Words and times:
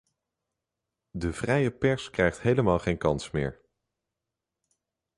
De 1.11 1.33
vrije 1.33 1.71
pers 1.71 2.09
krijgt 2.09 2.41
helemaal 2.41 2.79
geen 2.79 2.97
kans 2.97 3.31
meer. 3.31 3.61